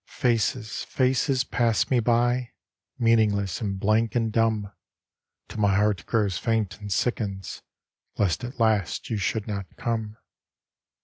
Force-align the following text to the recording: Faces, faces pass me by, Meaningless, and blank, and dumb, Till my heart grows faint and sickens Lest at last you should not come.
Faces, 0.07 0.83
faces 0.85 1.43
pass 1.43 1.91
me 1.91 1.99
by, 1.99 2.53
Meaningless, 2.97 3.61
and 3.61 3.79
blank, 3.79 4.15
and 4.15 4.31
dumb, 4.33 4.71
Till 5.47 5.59
my 5.61 5.75
heart 5.75 6.07
grows 6.07 6.39
faint 6.39 6.79
and 6.81 6.91
sickens 6.91 7.61
Lest 8.17 8.43
at 8.43 8.59
last 8.59 9.11
you 9.11 9.17
should 9.17 9.45
not 9.45 9.67
come. 9.77 10.17